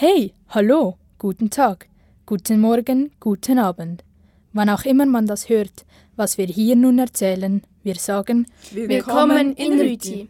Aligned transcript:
Hey, 0.00 0.32
hallo, 0.50 0.96
guten 1.18 1.50
Tag, 1.50 1.88
guten 2.24 2.60
Morgen, 2.60 3.10
guten 3.18 3.58
Abend. 3.58 4.04
Wann 4.52 4.70
auch 4.70 4.84
immer 4.84 5.06
man 5.06 5.26
das 5.26 5.48
hört, 5.48 5.84
was 6.14 6.38
wir 6.38 6.46
hier 6.46 6.76
nun 6.76 7.00
erzählen, 7.00 7.62
wir 7.82 7.96
sagen 7.96 8.46
Willkommen 8.70 9.54
in 9.54 9.80
Rüti. 9.80 10.28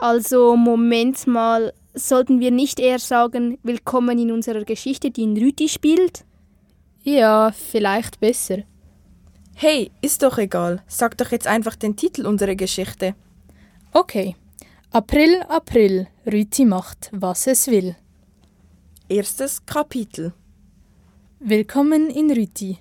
Also, 0.00 0.56
Moment 0.56 1.26
mal, 1.26 1.74
sollten 1.92 2.40
wir 2.40 2.50
nicht 2.50 2.80
eher 2.80 2.98
sagen 2.98 3.58
Willkommen 3.62 4.18
in 4.18 4.32
unserer 4.32 4.64
Geschichte, 4.64 5.10
die 5.10 5.24
in 5.24 5.36
Rüti 5.36 5.68
spielt? 5.68 6.24
Ja, 7.02 7.52
vielleicht 7.52 8.20
besser. 8.20 8.62
Hey, 9.54 9.90
ist 10.00 10.22
doch 10.22 10.38
egal. 10.38 10.82
Sag 10.86 11.18
doch 11.18 11.30
jetzt 11.30 11.46
einfach 11.46 11.76
den 11.76 11.94
Titel 11.94 12.24
unserer 12.24 12.54
Geschichte. 12.54 13.16
Okay. 13.92 14.34
April, 14.92 15.42
April, 15.42 16.06
Rüti 16.24 16.64
macht, 16.64 17.10
was 17.12 17.46
es 17.48 17.66
will. 17.66 17.96
Erstes 19.08 19.64
Kapitel. 19.64 20.32
Willkommen 21.38 22.10
in 22.10 22.28
Rüti. 22.28 22.78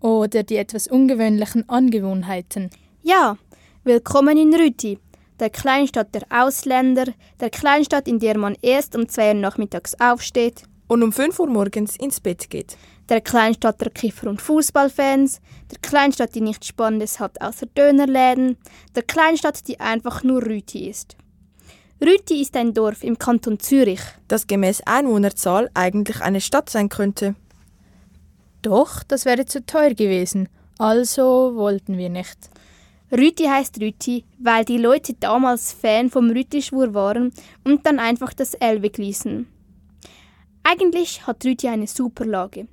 Oder 0.00 0.42
die 0.42 0.56
etwas 0.56 0.88
ungewöhnlichen 0.88 1.68
Angewohnheiten. 1.68 2.70
Ja, 3.02 3.36
willkommen 3.84 4.38
in 4.38 4.54
Rüti, 4.54 4.98
der 5.38 5.50
Kleinstadt 5.50 6.14
der 6.14 6.22
Ausländer, 6.30 7.12
der 7.40 7.50
Kleinstadt, 7.50 8.08
in 8.08 8.18
der 8.18 8.38
man 8.38 8.56
erst 8.62 8.96
um 8.96 9.06
zwei 9.06 9.28
Uhr 9.28 9.34
nachmittags 9.34 9.94
aufsteht. 10.00 10.62
Und 10.88 11.02
um 11.02 11.12
5 11.12 11.40
Uhr 11.40 11.46
morgens 11.46 11.98
ins 11.98 12.20
Bett 12.20 12.48
geht. 12.48 12.78
Der 13.10 13.20
Kleinstadt 13.20 13.78
der 13.78 13.90
Kiffer- 13.90 14.30
und 14.30 14.40
Fußballfans, 14.40 15.42
der 15.70 15.78
Kleinstadt, 15.82 16.34
die 16.34 16.40
nichts 16.40 16.68
Spannendes 16.68 17.20
hat 17.20 17.38
außer 17.42 17.66
Dönerläden, 17.66 18.56
der 18.94 19.02
Kleinstadt, 19.02 19.68
die 19.68 19.78
einfach 19.78 20.22
nur 20.22 20.42
Rüti 20.42 20.88
ist. 20.88 21.18
Rüti 21.98 22.42
ist 22.42 22.54
ein 22.56 22.74
Dorf 22.74 23.02
im 23.02 23.18
Kanton 23.18 23.58
Zürich. 23.58 24.00
Das 24.28 24.46
gemäß 24.46 24.82
Einwohnerzahl 24.82 25.70
eigentlich 25.72 26.20
eine 26.20 26.42
Stadt 26.42 26.68
sein 26.68 26.90
könnte. 26.90 27.34
Doch, 28.60 29.02
das 29.02 29.24
wäre 29.24 29.46
zu 29.46 29.64
teuer 29.64 29.94
gewesen. 29.94 30.50
Also 30.76 31.52
wollten 31.54 31.96
wir 31.96 32.10
nicht. 32.10 32.50
Rüti 33.10 33.44
heißt 33.44 33.80
Rüti, 33.80 34.24
weil 34.38 34.66
die 34.66 34.76
Leute 34.76 35.14
damals 35.14 35.72
Fan 35.72 36.10
vom 36.10 36.28
Rüti-Schwur 36.28 36.92
waren 36.92 37.32
und 37.64 37.86
dann 37.86 37.98
einfach 37.98 38.34
das 38.34 38.52
L 38.52 38.82
wegließen. 38.82 39.46
Eigentlich 40.64 41.26
hat 41.26 41.46
Rüti 41.46 41.68
eine 41.68 41.86
super 41.86 42.26
Lage. 42.26 42.68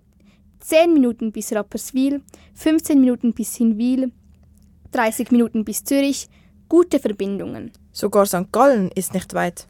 10 0.59 0.91
Minuten 0.91 1.31
bis 1.31 1.53
Rapperswil, 1.53 2.21
15 2.55 2.99
Minuten 2.99 3.33
bis 3.33 3.55
Hinwil, 3.55 4.11
30 4.91 5.31
Minuten 5.31 5.63
bis 5.63 5.83
Zürich, 5.85 6.27
gute 6.67 6.99
Verbindungen. 6.99 7.71
Sogar 7.93 8.25
St. 8.25 8.51
Gallen 8.51 8.89
ist 8.95 9.13
nicht 9.13 9.35
weit. 9.35 9.67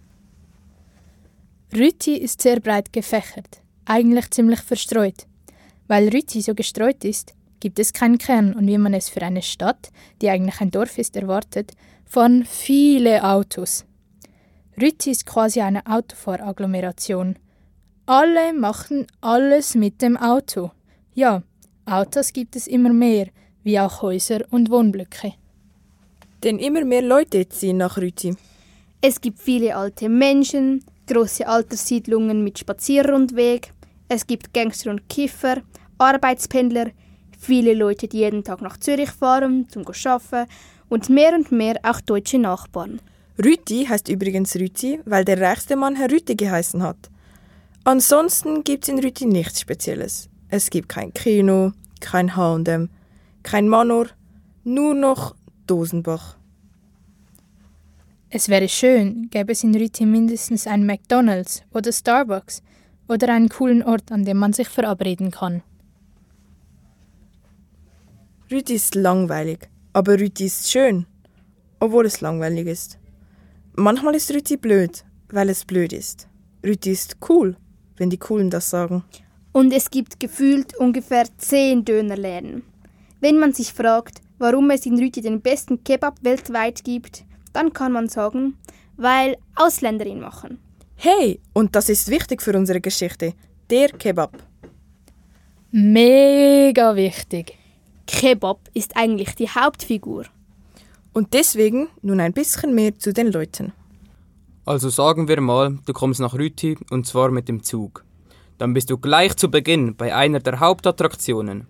Rüti 1.76 2.16
ist 2.16 2.42
sehr 2.42 2.62
breit 2.62 2.94
gefächert, 2.94 3.62
eigentlich 3.86 4.32
ziemlich 4.32 4.62
verstreut. 4.62 5.28
Weil 5.88 6.08
Rüti 6.08 6.42
so 6.42 6.56
gestreut 6.56 7.04
ist, 7.04 7.34
gibt 7.60 7.80
es 7.80 7.92
keinen 7.92 8.18
Kern 8.18 8.54
und 8.54 8.66
wie 8.66 8.78
man 8.78 8.94
es 8.94 9.10
für 9.10 9.22
eine 9.22 9.42
Stadt, 9.42 9.92
die 10.22 10.30
eigentlich 10.30 10.62
ein 10.62 10.72
Dorf 10.72 10.98
ist, 10.98 11.18
erwartet, 11.18 11.74
von 12.06 12.46
viele 12.46 13.24
Autos. 13.26 13.86
Rüti 14.82 15.12
ist 15.12 15.26
quasi 15.26 15.60
eine 15.60 15.86
Autofahragglomeration. 15.86 17.38
Alle 18.06 18.54
machen 18.54 19.06
alles 19.20 19.76
mit 19.76 20.02
dem 20.02 20.16
Auto. 20.16 20.72
Ja, 21.14 21.44
Autos 21.86 22.32
gibt 22.32 22.56
es 22.56 22.68
immer 22.68 22.94
mehr, 22.94 23.28
wie 23.64 23.80
auch 23.80 24.02
Häuser 24.02 24.42
und 24.50 24.70
Wohnblöcke. 24.70 25.34
Denn 26.44 26.60
immer 26.60 26.84
mehr 26.84 27.02
Leute 27.02 27.48
ziehen 27.48 27.78
nach 27.78 27.98
Rüti. 27.98 28.36
Es 29.02 29.20
gibt 29.22 29.40
viele 29.40 29.76
alte 29.76 30.10
Menschen, 30.10 30.84
große 31.08 31.48
Alterssiedlungen 31.48 32.44
mit 32.44 32.60
Spazierrundweg, 32.60 33.74
es 34.10 34.28
gibt 34.28 34.54
Gangster 34.54 34.92
und 34.92 35.10
Kiffer, 35.10 35.62
Arbeitspendler, 35.98 36.92
viele 37.38 37.74
Leute, 37.74 38.08
die 38.08 38.20
jeden 38.20 38.44
Tag 38.44 38.62
nach 38.62 38.78
Zürich 38.78 39.10
fahren, 39.10 39.68
zum 39.70 39.86
arbeiten 39.88 40.50
und 40.90 41.10
mehr 41.10 41.34
und 41.34 41.52
mehr 41.52 41.80
auch 41.84 42.00
deutsche 42.02 42.40
Nachbarn. 42.40 43.00
Rüti 43.44 43.86
heißt 43.86 44.10
übrigens 44.10 44.56
Rüti, 44.56 45.00
weil 45.06 45.26
der 45.26 45.42
reichste 45.42 45.76
Mann 45.76 45.96
Herr 45.96 46.12
Rüti 46.12 46.36
geheißen 46.36 46.84
hat. 46.84 47.10
Ansonsten 47.84 48.64
gibt's 48.64 48.90
in 48.90 49.00
Rüti 49.00 49.26
nichts 49.26 49.62
Spezielles. 49.62 50.30
Es 50.50 50.70
gibt 50.70 50.90
kein 50.90 51.14
Kino, 51.14 51.72
kein 52.00 52.36
H&M, 52.36 52.90
kein 53.42 53.68
Manor, 53.68 54.08
nur 54.64 54.94
noch 54.94 55.36
Dosenbach. 55.66 56.38
Es 58.36 58.50
wäre 58.50 58.68
schön, 58.68 59.30
gäbe 59.30 59.52
es 59.52 59.64
in 59.64 59.76
Rüti 59.76 60.08
mindestens 60.08 60.66
ein 60.66 60.88
McDonald's 60.88 61.62
oder 61.72 61.92
Starbucks 61.92 62.64
oder 63.08 63.32
einen 63.32 63.48
coolen 63.48 63.84
Ort, 63.84 64.12
an 64.12 64.26
dem 64.26 64.38
man 64.38 64.54
sich 64.54 64.68
verabreden 64.68 65.30
kann. 65.30 65.62
Rüti 68.50 68.74
ist 68.74 68.96
langweilig, 68.96 69.70
aber 69.94 70.20
Rüti 70.20 70.46
ist 70.46 70.72
schön, 70.72 71.06
obwohl 71.80 72.08
es 72.08 72.22
langweilig 72.22 72.66
ist. 72.66 72.98
Manchmal 73.76 74.16
ist 74.16 74.34
Rüti 74.34 74.58
blöd, 74.58 75.06
weil 75.30 75.50
es 75.50 75.64
blöd 75.64 75.94
ist. 75.94 76.28
Rüti 76.66 76.90
ist 76.92 77.18
cool, 77.30 77.56
wenn 77.98 78.10
die 78.10 78.18
Coolen 78.18 78.50
das 78.50 78.68
sagen. 78.68 79.04
Und 79.52 79.72
es 79.72 79.92
gibt 79.92 80.20
gefühlt 80.20 80.76
ungefähr 80.78 81.26
zehn 81.38 81.86
Dönerläden. 81.86 82.64
Wenn 83.22 83.38
man 83.38 83.54
sich 83.54 83.72
fragt, 83.72 84.22
warum 84.40 84.72
es 84.72 84.88
in 84.88 84.98
Rüti 84.98 85.22
den 85.22 85.42
besten 85.42 85.84
Kebab 85.84 86.16
weltweit 86.24 86.84
gibt, 86.84 87.26
dann 87.54 87.74
kann 87.74 87.92
man 87.92 88.10
sagen, 88.10 88.58
weil 88.98 89.38
Ausländer 89.56 90.06
ihn 90.06 90.20
machen. 90.20 90.60
Hey, 90.96 91.40
und 91.54 91.76
das 91.76 91.90
ist 91.90 92.10
wichtig 92.10 92.42
für 92.42 92.56
unsere 92.56 92.82
Geschichte. 92.82 93.34
Der 93.70 93.90
Kebab. 93.90 94.38
Mega 95.72 96.96
wichtig. 96.96 97.58
Kebab 98.06 98.60
ist 98.74 98.96
eigentlich 98.96 99.36
die 99.36 99.50
Hauptfigur. 99.50 100.26
Und 101.14 101.34
deswegen 101.34 101.88
nun 102.02 102.20
ein 102.20 102.34
bisschen 102.34 102.76
mehr 102.76 102.98
zu 102.98 103.14
den 103.14 103.32
Leuten. 103.32 103.74
Also 104.66 104.90
sagen 104.90 105.28
wir 105.28 105.42
mal, 105.42 105.78
du 105.86 105.94
kommst 105.94 106.20
nach 106.20 106.34
Rüti 106.34 106.78
und 106.90 107.06
zwar 107.06 107.32
mit 107.32 107.50
dem 107.50 107.64
Zug. 107.64 108.04
Dann 108.58 108.74
bist 108.74 108.90
du 108.90 108.98
gleich 108.98 109.36
zu 109.36 109.52
Beginn 109.52 109.96
bei 109.96 110.16
einer 110.16 110.40
der 110.40 110.60
Hauptattraktionen. 110.60 111.68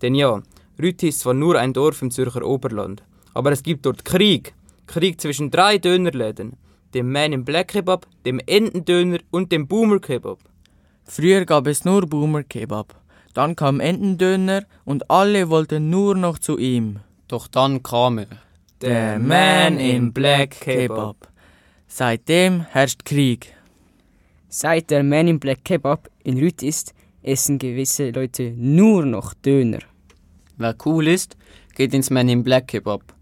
Denn 0.00 0.14
ja, 0.14 0.42
Rüti 0.80 1.08
ist 1.08 1.20
zwar 1.20 1.34
nur 1.34 1.58
ein 1.58 1.72
Dorf 1.72 2.02
im 2.02 2.10
Zürcher 2.10 2.44
Oberland, 2.46 3.02
aber 3.34 3.52
es 3.52 3.62
gibt 3.62 3.86
dort 3.86 4.04
Krieg. 4.04 4.54
Krieg 4.86 5.20
zwischen 5.20 5.50
drei 5.50 5.78
Dönerläden. 5.78 6.56
Dem 6.94 7.12
Man 7.12 7.32
in 7.32 7.44
Black 7.44 7.68
Kebab, 7.68 8.06
dem 8.24 8.40
Entendöner 8.46 9.18
und 9.30 9.52
dem 9.52 9.66
Boomer 9.66 9.98
Kebab. 9.98 10.38
Früher 11.04 11.44
gab 11.44 11.66
es 11.66 11.84
nur 11.84 12.06
Boomer 12.06 12.42
Kebab. 12.42 12.94
Dann 13.34 13.54
kam 13.54 13.80
Entendöner 13.80 14.64
und 14.84 15.10
alle 15.10 15.50
wollten 15.50 15.90
nur 15.90 16.14
noch 16.14 16.38
zu 16.38 16.58
ihm. 16.58 17.00
Doch 17.28 17.48
dann 17.48 17.82
kam 17.82 18.18
er. 18.18 18.28
Der 18.80 19.18
Man 19.18 19.78
in 19.78 20.12
Black 20.12 20.60
Kebab. 20.60 21.28
Seitdem 21.86 22.62
herrscht 22.70 23.04
Krieg. 23.04 23.54
Seit 24.48 24.90
der 24.90 25.02
Man 25.02 25.28
in 25.28 25.40
Black 25.40 25.64
Kebab 25.64 26.08
in 26.24 26.38
Rüt 26.38 26.62
ist, 26.62 26.94
essen 27.22 27.58
gewisse 27.58 28.10
Leute 28.10 28.52
nur 28.56 29.04
noch 29.04 29.34
Döner. 29.34 29.80
Wer 30.56 30.74
cool 30.84 31.08
ist, 31.08 31.36
geht 31.74 31.92
ins 31.92 32.10
Man 32.10 32.28
in 32.28 32.42
Black 32.42 32.68
Kebab. 32.68 33.15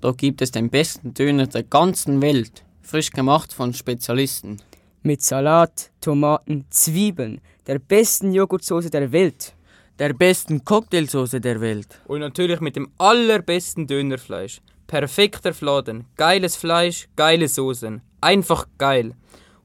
Dort 0.00 0.18
gibt 0.18 0.42
es 0.42 0.52
den 0.52 0.70
besten 0.70 1.12
Döner 1.12 1.46
der 1.46 1.64
ganzen 1.64 2.22
Welt, 2.22 2.64
frisch 2.82 3.10
gemacht 3.10 3.52
von 3.52 3.74
Spezialisten. 3.74 4.58
Mit 5.02 5.22
Salat, 5.22 5.90
Tomaten, 6.00 6.64
Zwiebeln, 6.70 7.40
der 7.66 7.78
besten 7.78 8.32
Joghurtsoße 8.32 8.90
der 8.90 9.10
Welt. 9.10 9.54
Der 9.98 10.12
besten 10.12 10.64
Cocktailsoße 10.64 11.40
der 11.40 11.60
Welt. 11.60 12.00
Und 12.06 12.20
natürlich 12.20 12.60
mit 12.60 12.76
dem 12.76 12.88
allerbesten 12.98 13.88
Dönerfleisch. 13.88 14.60
Perfekter 14.86 15.52
Fladen, 15.52 16.06
geiles 16.16 16.54
Fleisch, 16.54 17.08
geile 17.16 17.48
Soßen. 17.48 18.00
Einfach 18.20 18.66
geil. 18.78 19.14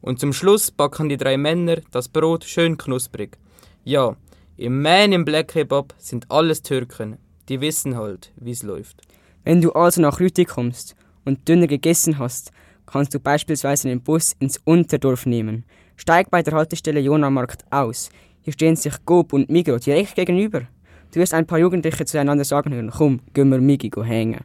Und 0.02 0.20
zum 0.20 0.34
Schluss 0.34 0.72
backen 0.72 1.08
die 1.08 1.18
drei 1.18 1.38
Männer 1.38 1.78
das 1.92 2.10
Brot 2.10 2.44
schön 2.44 2.78
knusprig. 2.78 3.38
Ja, 3.84 4.18
im 4.58 4.82
Man 4.82 5.14
im 5.14 5.24
Black 5.24 5.50
Kebab 5.50 5.94
sind 5.98 6.30
alles 6.30 6.64
Türken. 6.64 7.20
Die 7.48 7.62
wissen 7.62 7.96
halt, 7.96 8.32
wie's 8.36 8.64
läuft. 8.64 9.02
Wenn 9.44 9.62
du 9.62 9.72
also 9.74 10.02
nach 10.02 10.20
Rüti 10.20 10.46
kommst 10.46 10.96
und 11.26 11.48
Döner 11.48 11.68
gegessen 11.68 12.18
hast, 12.18 12.52
kannst 12.86 13.14
du 13.14 13.20
beispielsweise 13.20 13.88
den 13.90 14.02
Bus 14.02 14.36
ins 14.40 14.60
Unterdorf 14.64 15.26
nehmen. 15.26 15.66
Steig 15.98 16.30
bei 16.32 16.42
der 16.42 16.54
Haltestelle 16.54 17.00
Jonamarkt 17.00 17.66
aus. 17.72 18.10
Hier 18.42 18.54
stehen 18.54 18.76
sich 18.76 18.94
Coop 19.06 19.34
und 19.34 19.50
Migro 19.50 19.78
direkt 19.78 20.16
gegenüber. 20.16 20.62
Du 21.14 21.20
wirst 21.20 21.34
ein 21.34 21.46
paar 21.46 21.60
Jugendliche 21.60 22.06
zueinander 22.06 22.44
sagen 22.44 22.74
hören, 22.74 22.92
komm, 22.92 23.20
gehen 23.34 23.50
wir 23.50 23.60
Migi 23.60 23.92
hängen. 24.04 24.42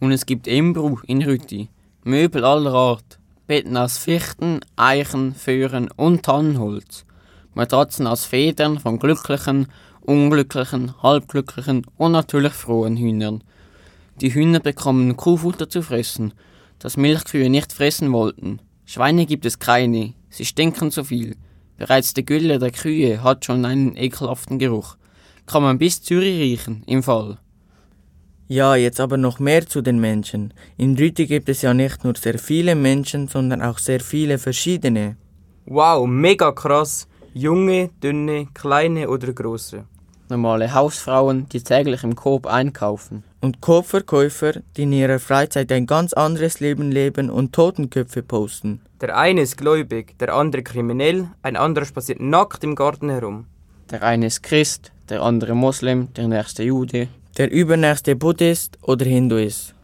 Und 0.00 0.12
es 0.12 0.26
gibt 0.26 0.46
Imbru 0.46 0.98
in 1.06 1.22
Rüti. 1.22 1.68
Möbel 2.04 2.44
aller 2.44 2.74
Art. 2.74 3.18
Betten 3.46 3.76
aus 3.76 3.98
Fichten, 3.98 4.60
Eichen, 4.76 5.34
Föhren 5.34 5.90
und 5.96 6.24
Tannenholz. 6.24 7.04
Matratzen 7.54 8.06
aus 8.06 8.24
Federn 8.24 8.78
von 8.78 8.98
glücklichen, 8.98 9.68
unglücklichen, 10.00 11.00
halbglücklichen 11.02 11.86
und 11.96 12.12
natürlich 12.12 12.52
frohen 12.52 12.96
Hühnern. 12.96 13.42
Die 14.20 14.34
Hühner 14.34 14.60
bekommen 14.60 15.16
Kuhfutter 15.16 15.68
zu 15.68 15.82
fressen, 15.82 16.34
das 16.78 16.96
Milchkühe 16.96 17.48
nicht 17.48 17.72
fressen 17.72 18.12
wollten. 18.12 18.60
Schweine 18.84 19.26
gibt 19.26 19.46
es 19.46 19.58
keine, 19.58 20.14
sie 20.28 20.44
stinken 20.44 20.90
zu 20.90 21.04
viel. 21.04 21.36
Bereits 21.78 22.14
die 22.14 22.26
Gülle 22.26 22.58
der 22.58 22.70
Kühe 22.70 23.22
hat 23.22 23.44
schon 23.44 23.64
einen 23.64 23.96
ekelhaften 23.96 24.58
Geruch. 24.58 24.96
Kann 25.46 25.62
man 25.62 25.78
bis 25.78 26.02
Zürich 26.02 26.38
riechen, 26.38 26.82
im 26.86 27.02
Fall. 27.02 27.38
Ja, 28.48 28.76
jetzt 28.76 29.00
aber 29.00 29.16
noch 29.16 29.38
mehr 29.38 29.66
zu 29.66 29.80
den 29.80 29.98
Menschen. 29.98 30.52
In 30.76 30.96
Rüti 30.96 31.26
gibt 31.26 31.48
es 31.48 31.62
ja 31.62 31.72
nicht 31.72 32.04
nur 32.04 32.14
sehr 32.14 32.38
viele 32.38 32.74
Menschen, 32.74 33.26
sondern 33.26 33.62
auch 33.62 33.78
sehr 33.78 34.00
viele 34.00 34.38
verschiedene. 34.38 35.16
Wow, 35.64 36.06
mega 36.06 36.52
krass. 36.52 37.08
Junge, 37.32 37.90
dünne, 38.02 38.48
kleine 38.52 39.08
oder 39.08 39.32
große. 39.32 39.84
Normale 40.28 40.74
Hausfrauen, 40.74 41.48
die 41.48 41.62
täglich 41.62 42.04
im 42.04 42.14
Coop 42.14 42.46
einkaufen. 42.46 43.24
Und 43.42 43.60
Coop-Verkäufer, 43.60 44.62
die 44.76 44.84
in 44.84 44.92
ihrer 44.92 45.18
Freizeit 45.18 45.72
ein 45.72 45.86
ganz 45.86 46.12
anderes 46.12 46.60
Leben 46.60 46.92
leben 46.92 47.28
und 47.28 47.52
Totenköpfe 47.52 48.22
posten. 48.22 48.80
Der 49.00 49.18
eine 49.18 49.40
ist 49.40 49.56
gläubig, 49.56 50.16
der 50.20 50.32
andere 50.32 50.62
kriminell, 50.62 51.28
ein 51.42 51.56
anderer 51.56 51.84
spaziert 51.84 52.20
nackt 52.20 52.62
im 52.62 52.76
Garten 52.76 53.10
herum. 53.10 53.46
Der 53.90 54.04
eine 54.04 54.26
ist 54.26 54.44
Christ, 54.44 54.92
der 55.08 55.22
andere 55.22 55.56
Moslem, 55.56 56.14
der 56.14 56.28
nächste 56.28 56.62
Jude. 56.62 57.08
Der 57.36 57.50
übernächste 57.50 58.14
Buddhist 58.14 58.78
oder 58.80 59.04
Hinduist. 59.04 59.74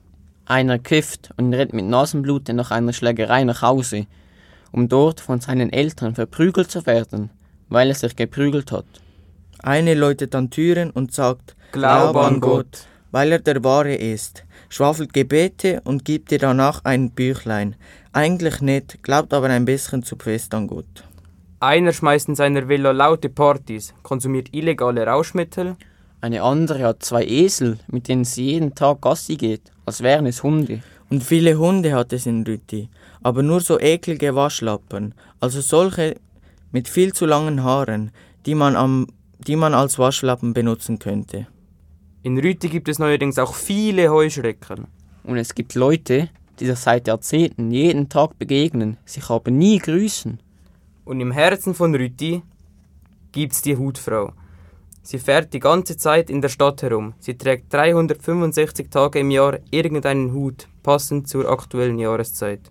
Einer 0.47 0.79
kifft 0.79 1.31
und 1.37 1.53
rennt 1.53 1.73
mit 1.73 1.87
Nasenblute 1.87 2.55
nach 2.55 2.71
einer 2.71 2.93
Schlägerei 2.93 3.43
nach 3.43 3.61
Hause, 3.61 4.07
um 4.71 4.89
dort 4.89 5.21
von 5.21 5.41
seinen 5.41 5.73
Eltern 5.73 6.15
verprügelt 6.15 6.71
zu 6.71 6.87
werden, 6.87 7.31
weil 7.69 7.89
er 7.89 7.97
sich 7.97 8.15
geprügelt 8.15 8.71
hat. 8.71 8.87
Eine 9.59 9.95
läutet 9.95 10.37
an 10.37 10.49
Türen 10.49 10.91
und 10.91 11.13
sagt, 11.13 11.57
Glaub 11.73 12.15
an 12.15 12.39
Gott. 12.41 12.87
Weil 13.11 13.33
er 13.33 13.39
der 13.39 13.63
Wahre 13.65 13.95
ist, 13.95 14.45
schwafelt 14.69 15.13
Gebete 15.13 15.81
und 15.85 16.05
gibt 16.05 16.31
dir 16.31 16.39
danach 16.39 16.85
ein 16.85 17.11
Büchlein. 17.11 17.77
Eigentlich 18.13 18.61
nicht, 18.61 19.03
glaubt 19.03 19.33
aber 19.33 19.49
ein 19.49 19.65
bisschen 19.65 20.03
zu 20.03 20.17
fest 20.17 20.55
an 20.55 20.67
Gott. 20.67 21.05
Einer 21.61 21.93
schmeißt 21.93 22.29
in 22.29 22.35
seiner 22.35 22.69
Villa 22.69 22.93
laute 22.93 23.29
Partys, 23.29 23.95
konsumiert 24.03 24.55
illegale 24.55 25.07
Rauschmittel. 25.07 25.77
Eine 26.21 26.43
andere 26.43 26.85
hat 26.85 27.03
zwei 27.03 27.25
Esel, 27.25 27.79
mit 27.89 28.09
denen 28.09 28.25
sie 28.25 28.53
jeden 28.53 28.75
Tag 28.75 29.01
Gassi 29.01 29.37
geht, 29.37 29.63
als 29.85 30.03
wären 30.03 30.27
es 30.27 30.43
Hunde. 30.43 30.83
Und 31.11 31.25
viele 31.25 31.59
Hunde 31.59 31.95
hat 31.95 32.13
es 32.13 32.27
in 32.27 32.45
Rüti, 32.45 32.89
aber 33.23 33.43
nur 33.43 33.61
so 33.61 33.81
eklige 33.81 34.35
Waschlappen, 34.35 35.15
also 35.41 35.61
solche 35.61 36.17
mit 36.71 36.87
viel 36.89 37.13
zu 37.13 37.25
langen 37.25 37.65
Haaren, 37.65 38.11
die 38.47 38.55
man, 38.55 38.77
am, 38.77 39.07
die 39.39 39.57
man 39.57 39.75
als 39.75 39.99
Waschlappen 39.99 40.53
benutzen 40.53 40.99
könnte. 40.99 41.47
In 42.29 42.39
Rüti 42.39 42.69
gibt 42.69 42.91
es 42.91 42.99
neuerdings 42.99 43.39
auch 43.39 43.55
viele 43.55 44.11
Heuschrecken. 44.11 44.87
Und 45.25 45.39
es 45.39 45.55
gibt 45.55 45.75
Leute, 45.75 46.29
die 46.61 46.67
sich 46.67 46.79
seit 46.79 47.09
Jahrzehnten 47.09 47.71
jeden 47.71 48.11
Tag 48.11 48.39
begegnen, 48.39 48.99
sich 49.07 49.31
aber 49.31 49.51
nie 49.51 49.79
grüßen. 49.79 50.39
Und 51.07 51.21
im 51.21 51.33
Herzen 51.33 51.73
von 51.73 51.95
Rüti 51.95 52.43
gibt's 53.33 53.63
die 53.63 53.79
Hutfrau. 53.79 54.35
Sie 55.01 55.19
fährt 55.19 55.55
die 55.55 55.59
ganze 55.59 55.97
Zeit 55.97 56.29
in 56.29 56.43
der 56.43 56.51
Stadt 56.51 56.83
herum. 56.83 57.15
Sie 57.19 57.39
trägt 57.39 57.73
365 57.73 58.91
Tage 58.91 59.21
im 59.21 59.31
Jahr 59.31 59.61
irgendeinen 59.71 60.35
Hut, 60.35 60.69
passend 60.83 61.29
zur 61.29 61.49
aktuellen 61.51 61.99
Jahreszeit. 61.99 62.71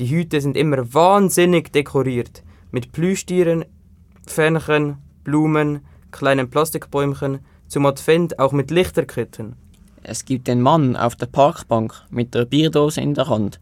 Die 0.00 0.10
Hüte 0.10 0.38
sind 0.42 0.54
immer 0.54 0.92
wahnsinnig 0.92 1.72
dekoriert, 1.72 2.42
mit 2.70 2.92
Plüschtieren, 2.92 3.64
Fähnchen, 4.26 4.98
Blumen, 5.24 5.80
kleinen 6.10 6.50
Plastikbäumchen, 6.50 7.38
zum 7.72 7.86
Advent 7.86 8.38
auch 8.38 8.52
mit 8.52 8.70
Lichterketten. 8.70 9.56
Es 10.02 10.26
gibt 10.26 10.46
den 10.46 10.60
Mann 10.60 10.94
auf 10.94 11.16
der 11.16 11.24
Parkbank 11.24 11.94
mit 12.10 12.34
der 12.34 12.44
Bierdose 12.44 13.00
in 13.00 13.14
der 13.14 13.30
Hand, 13.30 13.60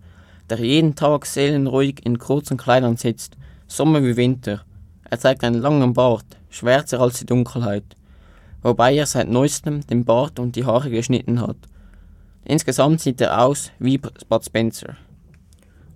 der 0.51 0.59
jeden 0.59 0.97
Tag 0.97 1.27
seelenruhig 1.27 2.05
in 2.05 2.19
kurzen 2.19 2.57
Kleidern 2.57 2.97
sitzt, 2.97 3.37
Sommer 3.69 4.03
wie 4.03 4.17
Winter. 4.17 4.65
Er 5.09 5.21
trägt 5.21 5.45
einen 5.45 5.61
langen 5.61 5.93
Bart, 5.93 6.25
schwärzer 6.49 6.99
als 6.99 7.21
die 7.21 7.27
Dunkelheit, 7.27 7.85
wobei 8.63 8.97
er 8.97 9.07
seit 9.07 9.29
neuestem 9.29 9.87
den 9.87 10.05
Bart 10.05 10.41
und 10.41 10.57
die 10.57 10.65
Haare 10.65 10.91
geschnitten 10.91 11.41
hat. 11.41 11.59
Insgesamt 12.45 13.01
sieht 13.01 13.21
er 13.21 13.41
aus 13.45 13.71
wie 13.79 13.99
Bud 13.99 14.45
Spencer. 14.45 14.97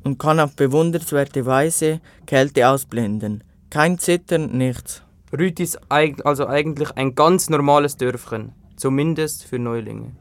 Und 0.05 0.20
kann 0.20 0.38
auf 0.38 0.55
bewundernswerte 0.55 1.46
Weise 1.46 2.00
Kälte 2.26 2.69
ausblenden. 2.69 3.43
Kein 3.70 3.99
Zittern, 3.99 4.56
nichts. 4.56 5.04
Rüti 5.38 5.64
ist 5.64 5.81
also 5.90 6.46
eigentlich 6.46 6.90
ein 6.92 7.14
ganz 7.14 7.50
normales 7.50 7.96
Dörfchen, 7.96 8.52
zumindest 8.76 9.44
für 9.44 9.58
Neulinge. 9.58 10.12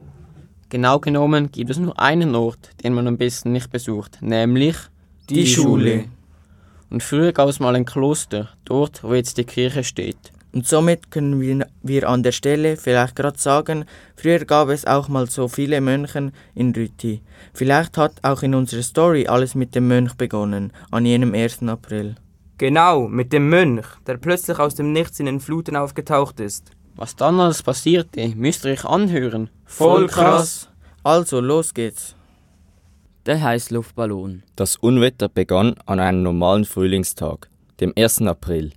Genau 0.70 0.98
genommen 0.98 1.52
gibt 1.52 1.70
es 1.70 1.78
nur 1.78 1.98
einen 2.00 2.34
Ort, 2.34 2.70
den 2.82 2.94
man 2.94 3.06
am 3.06 3.16
besten 3.16 3.52
nicht 3.52 3.70
besucht, 3.70 4.18
nämlich 4.22 4.76
Die 5.30 5.46
Schule. 5.46 6.06
Und 6.90 7.02
früher 7.02 7.32
gab 7.32 7.48
es 7.48 7.60
mal 7.60 7.76
ein 7.76 7.84
Kloster, 7.84 8.48
dort, 8.64 9.04
wo 9.04 9.14
jetzt 9.14 9.38
die 9.38 9.44
Kirche 9.44 9.84
steht. 9.84 10.32
Und 10.52 10.66
somit 10.66 11.10
können 11.10 11.40
wir, 11.40 11.66
wir 11.82 12.08
an 12.08 12.22
der 12.22 12.32
Stelle 12.32 12.76
vielleicht 12.76 13.16
gerade 13.16 13.38
sagen, 13.38 13.84
früher 14.16 14.44
gab 14.44 14.68
es 14.68 14.84
auch 14.84 15.08
mal 15.08 15.28
so 15.28 15.48
viele 15.48 15.80
Mönchen 15.80 16.32
in 16.54 16.74
Rüti. 16.74 17.22
Vielleicht 17.52 17.98
hat 17.98 18.14
auch 18.22 18.42
in 18.42 18.54
unserer 18.54 18.82
Story 18.82 19.26
alles 19.26 19.54
mit 19.54 19.74
dem 19.74 19.88
Mönch 19.88 20.14
begonnen, 20.14 20.72
an 20.90 21.06
jenem 21.06 21.34
1. 21.34 21.62
April. 21.64 22.16
Genau, 22.56 23.08
mit 23.08 23.32
dem 23.32 23.48
Mönch, 23.48 23.86
der 24.06 24.16
plötzlich 24.16 24.58
aus 24.60 24.76
dem 24.76 24.92
Nichts 24.92 25.18
in 25.18 25.26
den 25.26 25.40
Fluten 25.40 25.74
aufgetaucht 25.74 26.38
ist. 26.38 26.70
Was 26.94 27.16
dann 27.16 27.40
alles 27.40 27.62
passierte, 27.62 28.28
müsst 28.36 28.64
ihr 28.64 28.72
euch 28.72 28.84
anhören. 28.84 29.50
Voll 29.64 30.06
krass. 30.06 30.68
Also, 31.02 31.40
los 31.40 31.74
geht's. 31.74 32.14
Der 33.26 33.42
Heißluftballon. 33.42 34.44
Das 34.54 34.76
Unwetter 34.76 35.28
begann 35.28 35.74
an 35.86 35.98
einem 35.98 36.22
normalen 36.22 36.64
Frühlingstag, 36.64 37.48
dem 37.80 37.92
1. 37.96 38.22
April. 38.22 38.72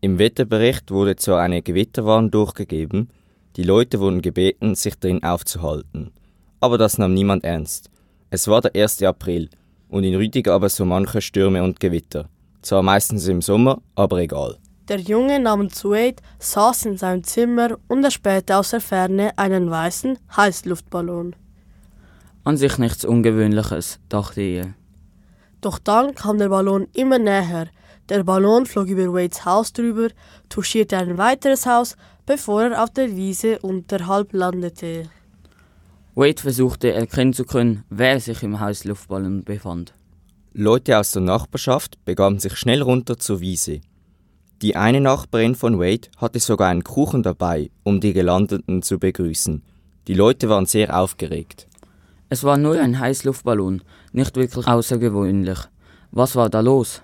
Im 0.00 0.18
Wetterbericht 0.18 0.90
wurde 0.90 1.16
zwar 1.16 1.42
eine 1.42 1.60
Gewitterwarnung 1.60 2.30
durchgegeben, 2.30 3.10
die 3.56 3.64
Leute 3.64 4.00
wurden 4.00 4.22
gebeten, 4.22 4.74
sich 4.74 4.94
drin 4.94 5.22
aufzuhalten. 5.22 6.12
Aber 6.60 6.78
das 6.78 6.96
nahm 6.96 7.12
niemand 7.12 7.44
ernst. 7.44 7.90
Es 8.30 8.48
war 8.48 8.62
der 8.62 8.80
1. 8.80 9.02
April 9.02 9.50
und 9.88 10.04
in 10.04 10.14
Rüti 10.14 10.40
gab 10.40 10.62
es 10.62 10.76
so 10.76 10.86
manche 10.86 11.20
Stürme 11.20 11.62
und 11.62 11.80
Gewitter. 11.80 12.28
Zwar 12.62 12.82
meistens 12.82 13.26
im 13.28 13.42
Sommer, 13.42 13.80
aber 13.94 14.18
egal. 14.18 14.58
Der 14.88 14.98
Junge 14.98 15.38
namens 15.38 15.84
Wade 15.84 16.16
saß 16.40 16.86
in 16.86 16.96
seinem 16.96 17.22
Zimmer 17.22 17.78
und 17.86 18.02
erspähte 18.02 18.56
aus 18.56 18.70
der 18.70 18.80
Ferne 18.80 19.30
einen 19.38 19.70
weißen 19.70 20.18
Heißluftballon. 20.36 21.36
An 22.42 22.56
sich 22.56 22.76
nichts 22.78 23.04
Ungewöhnliches, 23.04 24.00
dachte 24.08 24.40
ich. 24.42 24.66
Doch 25.60 25.78
dann 25.78 26.14
kam 26.14 26.38
der 26.38 26.48
Ballon 26.48 26.88
immer 26.92 27.18
näher. 27.18 27.68
Der 28.08 28.24
Ballon 28.24 28.66
flog 28.66 28.88
über 28.88 29.12
Wades 29.12 29.44
Haus 29.44 29.72
drüber, 29.72 30.08
touchierte 30.48 30.96
ein 30.96 31.18
weiteres 31.18 31.66
Haus, 31.66 31.96
bevor 32.26 32.64
er 32.64 32.82
auf 32.82 32.90
der 32.90 33.14
Wiese 33.14 33.60
unterhalb 33.60 34.32
landete. 34.32 35.08
Wade 36.16 36.42
versuchte 36.42 36.92
erkennen 36.92 37.32
zu 37.32 37.44
können, 37.44 37.84
wer 37.90 38.18
sich 38.18 38.42
im 38.42 38.58
Heißluftballon 38.58 39.44
befand. 39.44 39.94
Leute 40.52 40.98
aus 40.98 41.12
der 41.12 41.22
Nachbarschaft 41.22 42.04
begaben 42.04 42.40
sich 42.40 42.56
schnell 42.56 42.82
runter 42.82 43.16
zur 43.18 43.40
Wiese. 43.40 43.82
Die 44.62 44.74
eine 44.74 45.00
Nachbarin 45.00 45.54
von 45.54 45.78
Wade 45.78 46.08
hatte 46.16 46.40
sogar 46.40 46.70
einen 46.70 46.82
Kuchen 46.82 47.22
dabei, 47.22 47.70
um 47.84 48.00
die 48.00 48.12
Gelandeten 48.12 48.82
zu 48.82 48.98
begrüßen. 48.98 49.62
Die 50.08 50.14
Leute 50.14 50.48
waren 50.48 50.66
sehr 50.66 50.98
aufgeregt. 50.98 51.68
Es 52.28 52.42
war 52.42 52.56
nur 52.56 52.80
ein 52.80 52.98
Heißluftballon, 52.98 53.82
nicht 54.12 54.34
wirklich 54.34 54.66
außergewöhnlich. 54.66 55.58
Was 56.10 56.34
war 56.34 56.50
da 56.50 56.60
los? 56.60 57.00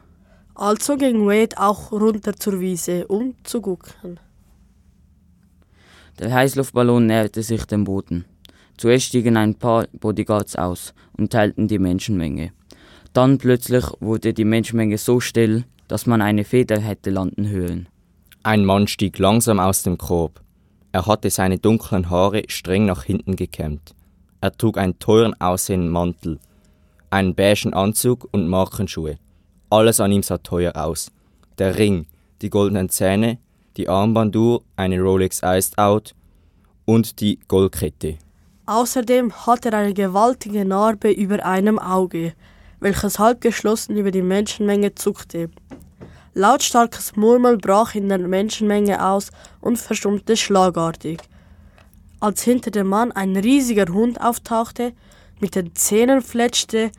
Also 0.57 0.97
ging 0.97 1.25
Wade 1.26 1.57
auch 1.57 1.93
runter 1.93 2.35
zur 2.35 2.59
Wiese, 2.59 3.07
um 3.07 3.37
zu 3.45 3.61
gucken. 3.61 4.19
Der 6.19 6.35
Heißluftballon 6.35 7.07
näherte 7.07 7.45
sich 7.45 7.65
dem 7.65 7.85
Boden. 7.85 8.25
Zuerst 8.76 9.07
stiegen 9.07 9.37
ein 9.37 9.55
paar 9.55 9.87
Bodyguards 9.93 10.57
aus 10.57 10.95
und 11.17 11.33
teilten 11.33 11.69
die 11.69 11.79
Menschenmenge. 11.79 12.53
Dann 13.16 13.38
plötzlich 13.38 13.87
wurde 14.00 14.35
die 14.35 14.44
Menschenmenge 14.44 14.99
so 14.99 15.20
still, 15.20 15.64
dass 15.88 16.04
man 16.04 16.20
eine 16.20 16.44
Feder 16.44 16.78
hätte 16.78 17.08
landen 17.08 17.49
hören. 17.49 17.88
Ein 18.42 18.66
Mann 18.66 18.88
stieg 18.88 19.18
langsam 19.18 19.58
aus 19.58 19.82
dem 19.82 19.96
Korb. 19.96 20.42
Er 20.92 21.06
hatte 21.06 21.30
seine 21.30 21.56
dunklen 21.58 22.11
Haare 22.11 22.42
streng 22.49 22.85
nach 22.85 23.04
hinten 23.04 23.35
gekämmt. 23.35 23.94
Er 24.42 24.52
trug 24.52 24.76
einen 24.76 24.99
teuren 24.99 25.32
aussehenden 25.40 25.88
Mantel, 25.88 26.38
einen 27.08 27.35
beigen 27.35 27.73
Anzug 27.73 28.28
und 28.32 28.49
Markenschuhe. 28.49 29.16
Alles 29.70 29.99
an 29.99 30.12
ihm 30.12 30.23
sah 30.23 30.37
teuer 30.37 30.76
aus. 30.76 31.11
Der 31.56 31.78
Ring, 31.78 32.04
die 32.42 32.50
goldenen 32.50 32.90
Zähne, 32.90 33.38
die 33.78 33.88
Armbanduhr, 33.88 34.62
eine 34.76 35.00
Rolex 35.00 35.40
Iced 35.42 35.78
Out 35.78 36.14
und 36.85 37.18
die 37.20 37.38
Goldkette. 37.49 38.18
Außerdem 38.66 39.46
hatte 39.46 39.70
er 39.70 39.78
eine 39.78 39.94
gewaltige 39.94 40.66
Narbe 40.66 41.11
über 41.11 41.46
einem 41.46 41.78
Auge, 41.78 42.35
welches 42.87 43.19
halb 43.19 43.40
geschlossen 43.40 43.97
über 43.97 44.12
die 44.12 44.23
Menschenmenge 44.23 44.95
zuckte. 44.95 45.50
Lautstarkes 46.35 47.16
Murmeln 47.16 47.59
brach 47.59 47.97
in 47.97 48.09
der 48.09 48.19
Menschenmenge 48.19 49.05
aus 49.05 49.31
und 49.61 49.76
verstummte 49.76 50.37
schlagartig. 50.37 51.19
Als 52.21 52.43
hinter 52.43 52.71
dem 52.71 52.87
Mann 52.87 53.11
ein 53.11 53.37
riesiger 53.37 53.93
Hund 53.93 54.21
auftauchte, 54.21 54.93
mit 55.40 55.57
den 55.57 55.75
Zähnen 55.75 56.23
fletschte 56.23 56.93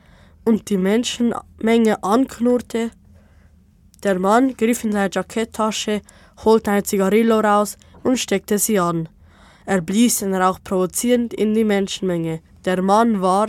und 0.44 0.70
die 0.70 0.78
Menschenmenge 0.78 2.04
anknurrte, 2.04 2.92
Der 4.04 4.20
Mann 4.20 4.58
griff 4.58 4.84
in 4.84 4.92
seine 4.92 5.10
Jacketttasche, 5.10 6.02
holte 6.44 6.72
eine 6.72 6.84
Zigarillo 6.84 7.40
raus 7.40 7.78
und 8.04 8.20
steckte 8.20 8.60
sie 8.60 8.78
an. 8.78 9.08
Er 9.66 9.80
blies 9.80 10.20
den 10.20 10.36
Rauch 10.36 10.60
provozierend 10.62 11.34
in 11.34 11.54
die 11.54 11.64
Menschenmenge. 11.64 12.42
Der 12.66 12.82
Mann 12.82 13.22
war 13.22 13.48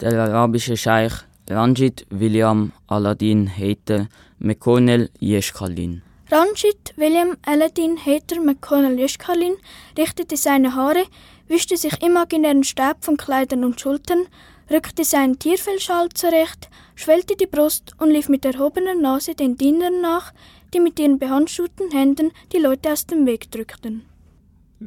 Der 0.00 0.18
arabische 0.18 0.78
Scheich 0.78 1.12
Ranjit 1.50 2.06
William 2.10 2.72
Aladdin 2.86 3.48
Heiter 3.48 4.06
McConnell 4.38 5.10
Jeschkalin. 5.18 6.02
Ranjit 6.30 6.94
William 6.96 7.36
Aladdin 7.44 7.96
Heter 7.96 8.40
McConnell 8.40 8.98
Jeschkalin 8.98 9.56
richtete 9.98 10.36
seine 10.36 10.76
Haare, 10.76 11.04
wischte 11.48 11.76
sich 11.76 12.00
imaginären 12.00 12.62
Stab 12.62 13.04
von 13.04 13.16
Kleidern 13.16 13.64
und 13.64 13.80
Schultern, 13.80 14.28
rückte 14.70 15.04
seinen 15.04 15.38
Tierfellschal 15.40 16.10
zurecht, 16.14 16.70
schwellte 16.94 17.36
die 17.36 17.46
Brust 17.46 17.92
und 17.98 18.10
lief 18.10 18.28
mit 18.28 18.44
erhobener 18.44 18.94
Nase 18.94 19.34
den 19.34 19.56
Dienern 19.56 20.00
nach, 20.00 20.32
die 20.72 20.80
mit 20.80 21.00
ihren 21.00 21.18
behandschuhten 21.18 21.90
Händen 21.90 22.30
die 22.52 22.58
Leute 22.58 22.92
aus 22.92 23.04
dem 23.06 23.26
Weg 23.26 23.50
drückten. 23.50 24.06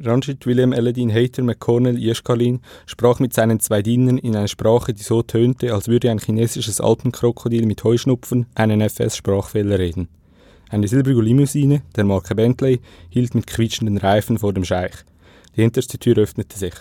Ranjit 0.02 0.46
William 0.46 0.72
Aladdin 0.72 1.12
Hater 1.12 1.42
McConnell 1.42 1.98
Jeschkalin 1.98 2.60
sprach 2.86 3.18
mit 3.18 3.32
seinen 3.32 3.60
zwei 3.60 3.82
Dienern 3.82 4.18
in 4.18 4.36
einer 4.36 4.48
Sprache, 4.48 4.92
die 4.92 5.02
so 5.02 5.22
tönte, 5.22 5.72
als 5.72 5.88
würde 5.88 6.10
ein 6.10 6.18
chinesisches 6.18 6.80
Alpenkrokodil 6.80 7.64
mit 7.66 7.82
Heuschnupfen 7.82 8.46
einen 8.54 8.80
FS-Sprachfehler 8.82 9.78
reden. 9.78 10.08
Eine 10.68 10.88
silbrige 10.88 11.22
Limousine, 11.22 11.82
der 11.94 12.04
Marke 12.04 12.34
Bentley, 12.34 12.80
hielt 13.08 13.34
mit 13.34 13.46
quietschenden 13.46 13.96
Reifen 13.98 14.38
vor 14.38 14.52
dem 14.52 14.64
Scheich. 14.64 14.92
Die 15.56 15.62
hinterste 15.62 15.98
Tür 15.98 16.18
öffnete 16.18 16.58
sich. 16.58 16.74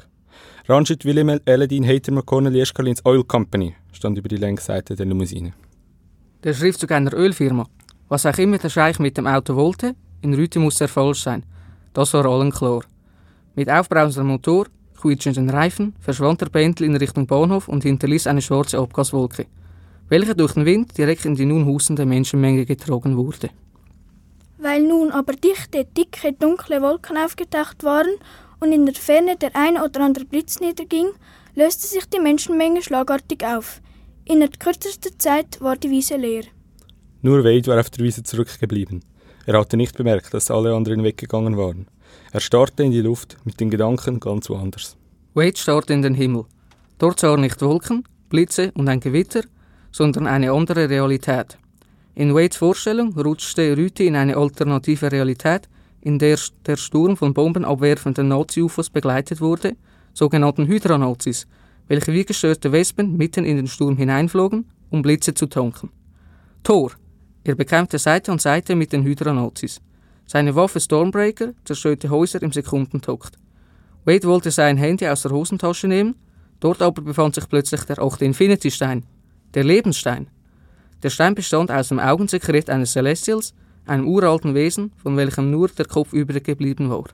Ranjit 0.68 1.06
William 1.06 1.40
Aladdin 1.46 1.88
Hater 1.88 2.12
McConnell 2.12 2.56
Jeschkalins 2.56 3.06
Oil 3.06 3.24
Company 3.24 3.76
stand 3.94 4.18
über 4.18 4.28
die 4.28 4.38
Längsseite 4.38 4.96
der 4.96 5.06
Limousine. 5.06 5.54
Der 6.44 6.54
Schriftzug 6.54 6.92
einer 6.92 7.14
Ölfirma. 7.14 7.68
Was 8.10 8.26
auch 8.26 8.38
immer 8.38 8.58
der 8.58 8.70
Scheich 8.70 9.00
mit 9.00 9.18
dem 9.18 9.28
Auto 9.28 9.56
wollte, 9.56 9.96
in 10.22 10.34
Rüte 10.34 10.60
muss 10.60 10.82
er 10.82 10.88
falsch 10.88 11.22
sein. 11.22 11.46
Das 11.94 12.14
war 12.14 12.26
allen 12.26 12.52
klar. 12.52 12.84
Mit 13.56 13.70
aufbrausendem 13.70 14.28
Motor, 14.28 14.68
quietschenden 15.00 15.50
Reifen 15.50 15.94
verschwand 16.02 16.42
der 16.42 16.48
Bentley 16.48 16.88
in 16.88 16.96
Richtung 16.98 17.26
Bahnhof 17.26 17.70
und 17.70 17.84
hinterließ 17.84 18.28
eine 18.28 18.42
schwarze 18.42 18.78
Abgaswolke, 18.80 19.46
welche 20.10 20.36
durch 20.36 20.54
den 20.54 20.66
Wind 20.66 20.98
direkt 20.98 21.24
in 21.24 21.36
die 21.36 21.46
nun 21.46 21.66
hustende 21.66 22.06
Menschenmenge 22.06 22.66
getragen 22.66 23.16
wurde. 23.16 23.50
Weil 24.58 24.82
nun 24.82 25.12
aber 25.12 25.34
dichte, 25.34 25.86
dicke, 25.86 26.34
dunkle 26.34 26.82
Wolken 26.82 27.18
aufgetaucht 27.18 27.84
waren 27.84 28.16
und 28.60 28.74
in 28.74 28.86
der 28.86 28.96
Ferne 28.96 29.38
der 29.38 29.56
ein 29.56 29.78
oder 29.78 30.02
andere 30.02 30.26
Blitz 30.26 30.60
niederging, 30.60 31.08
löste 31.56 31.88
sich 31.88 32.06
die 32.10 32.20
Menschenmenge 32.20 32.82
schlagartig 32.82 33.46
auf. 33.46 33.82
Innerhalb 34.26 34.60
kürzester 34.60 35.12
Zeit 35.18 35.62
war 35.62 35.78
die 35.78 35.92
Wiese 35.92 36.18
leer. 36.18 36.44
Nur 37.22 37.44
Wade 37.44 37.68
war 37.68 37.80
auf 37.80 37.90
der 37.90 38.04
Wiese 38.04 38.24
zurückgeblieben. 38.24 39.02
Er 39.46 39.60
hatte 39.60 39.78
nicht 39.78 39.96
bemerkt, 39.96 40.34
dass 40.34 40.52
alle 40.52 40.76
anderen 40.76 41.04
weggegangen 41.04 41.56
waren. 41.58 41.88
Er 42.32 42.40
starrte 42.40 42.84
in 42.84 42.92
die 42.92 43.02
Luft, 43.02 43.38
mit 43.46 43.60
den 43.60 43.70
Gedanken 43.70 44.20
ganz 44.20 44.50
woanders. 44.50 44.98
Wade 45.34 45.58
starrte 45.58 45.94
in 45.94 46.02
den 46.02 46.16
Himmel. 46.16 46.46
Dort 46.98 47.20
sah 47.20 47.32
er 47.32 47.38
nicht 47.38 47.62
Wolken, 47.62 48.04
Blitze 48.30 48.72
und 48.74 48.88
ein 48.88 49.00
Gewitter, 49.00 49.44
sondern 49.92 50.28
eine 50.28 50.52
andere 50.52 50.90
Realität. 50.90 51.58
In 52.14 52.34
Wades 52.34 52.58
Vorstellung 52.58 53.14
rutschte 53.14 53.76
Rüti 53.76 54.08
in 54.08 54.16
eine 54.16 54.38
alternative 54.38 55.12
Realität, 55.12 55.68
in 56.02 56.20
der 56.20 56.38
der 56.66 56.78
Sturm 56.78 57.18
von 57.18 57.34
bombenabwerfenden 57.34 58.28
Nazi-UFOs 58.28 58.90
begleitet 58.90 59.42
wurde, 59.42 59.76
sogenannten 60.14 60.68
Hydra-Nazis, 60.68 61.48
welche 61.88 62.14
wie 62.14 62.26
gestörte 62.26 62.72
Wespen 62.72 63.18
mitten 63.18 63.44
in 63.44 63.58
den 63.58 63.68
Sturm 63.68 63.98
hineinflogen, 63.98 64.66
um 64.90 65.02
Blitze 65.02 65.34
zu 65.34 65.48
tanken. 65.48 65.90
Thor. 66.64 66.92
Er 67.44 67.56
bekämpfte 67.56 68.00
Seite 68.00 68.32
an 68.32 68.40
Seite 68.40 68.76
mit 68.76 68.92
den 68.92 69.04
Hydra-Nazis. 69.04 69.82
Seine 70.28 70.56
Waffe 70.56 70.80
Stormbreaker 70.80 71.54
zerstörte 71.66 72.10
Häuser 72.10 72.42
im 72.42 72.52
Sekundentakt. 72.52 73.38
Wade 74.06 74.28
wollte 74.28 74.52
sein 74.52 74.78
Handy 74.78 75.08
aus 75.08 75.22
der 75.22 75.32
Hosentasche 75.32 75.88
nehmen, 75.88 76.16
dort 76.60 76.82
aber 76.82 77.02
befand 77.02 77.36
sich 77.36 77.48
plötzlich 77.48 77.82
der 77.84 78.00
achte 78.00 78.26
Infinity-Stein, 78.26 79.04
der 79.54 79.64
Lebensstein. 79.64 80.28
Der 81.04 81.10
Stein 81.10 81.36
bestand 81.36 81.72
aus 81.72 81.90
dem 81.90 82.00
Augensekret 82.00 82.70
eines 82.70 82.94
Celestials, 82.94 83.54
einem 83.86 84.08
uralten 84.08 84.56
Wesen, 84.56 84.92
von 84.98 85.16
welchem 85.18 85.52
nur 85.52 85.68
der 85.68 85.86
Kopf 85.86 86.14
übrig 86.14 86.44
geblieben 86.44 86.90
war. 86.90 87.06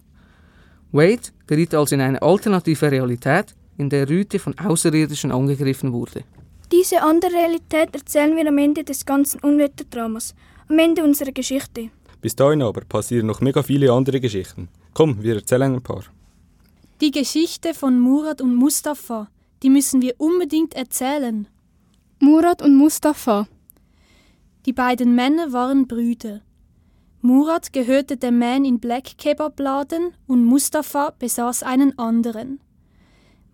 Wade 0.94 1.32
geriet 1.48 1.74
also 1.74 1.96
in 1.96 2.02
eine 2.02 2.22
alternative 2.22 2.92
Realität, 2.92 3.56
in 3.78 3.90
der 3.90 4.10
Rüte 4.10 4.40
von 4.40 4.58
Außerirdischen 4.58 5.32
angegriffen 5.32 5.92
wurde. 5.92 6.24
Diese 6.72 7.02
andere 7.02 7.34
Realität 7.34 7.94
erzählen 7.94 8.36
wir 8.38 8.48
am 8.48 8.58
Ende 8.58 8.84
des 8.86 9.06
ganzen 9.06 9.42
Unwetterdramas, 9.42 10.34
am 10.70 10.80
Ende 10.80 11.04
unserer 11.04 11.32
Geschichte. 11.32 11.90
Bis 12.22 12.36
dahin 12.36 12.62
aber 12.62 12.82
passieren 12.82 13.28
noch 13.28 13.42
mega 13.42 13.64
viele 13.64 13.92
andere 13.92 14.20
Geschichten. 14.20 14.70
Komm, 14.94 15.24
wir 15.24 15.36
erzählen 15.36 15.74
ein 15.74 15.82
paar. 15.82 16.04
Die 17.02 17.12
Geschichte 17.12 17.74
von 17.74 18.00
Murat 18.00 18.42
und 18.42 18.56
Mustafa, 18.56 19.30
die 19.64 19.72
müssen 19.72 20.02
wir 20.02 20.14
unbedingt 20.20 20.76
erzählen. 20.76 21.48
Murat 22.20 22.62
und 22.62 22.76
Mustafa. 22.76 23.48
Die 24.68 24.74
beiden 24.74 25.16
Männer 25.16 25.52
waren 25.52 25.88
Brüder. 25.88 26.42
Murat 27.22 27.74
gehörte 27.74 28.18
dem 28.18 28.38
Man 28.38 28.66
in 28.66 28.80
Black 28.80 29.18
Kebabladen 29.18 30.14
und 30.28 30.46
Mustafa 30.46 31.14
besaß 31.18 31.64
einen 31.64 31.98
anderen. 31.98 32.60